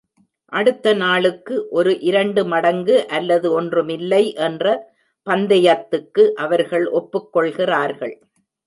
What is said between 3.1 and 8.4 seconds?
அல்லது ஒன்றுமில்லை என்ற பந்தயத்துக்கு அவர்கள் ஒப்புக்கொள்கிறார்கள்.